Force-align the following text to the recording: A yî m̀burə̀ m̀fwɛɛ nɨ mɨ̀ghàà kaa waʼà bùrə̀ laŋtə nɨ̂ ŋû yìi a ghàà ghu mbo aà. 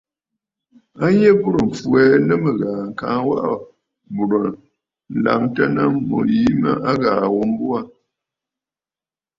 A 1.03 1.05
yî 1.17 1.29
m̀burə̀ 1.39 1.63
m̀fwɛɛ 1.67 2.05
nɨ 2.27 2.35
mɨ̀ghàà 2.43 2.81
kaa 2.99 3.19
waʼà 3.27 3.51
bùrə̀ 4.13 4.45
laŋtə 5.23 5.63
nɨ̂ 5.75 5.85
ŋû 6.07 6.17
yìi 6.29 6.51
a 6.89 6.91
ghàà 7.01 7.25
ghu 7.31 7.41
mbo 7.51 7.65
aà. 7.77 7.83